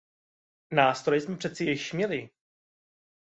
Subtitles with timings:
[0.71, 2.29] Nástroje jsme přece již měli.